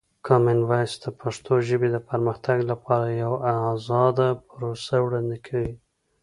کامن 0.27 0.59
وایس 0.69 0.93
د 1.03 1.05
پښتو 1.21 1.53
ژبې 1.67 1.89
د 1.91 1.97
پرمختګ 2.09 2.57
لپاره 2.71 3.07
یوه 3.23 3.37
ازاده 3.73 4.27
پروسه 4.49 4.95
وړاندې 5.05 5.37
کوي. 5.47 5.73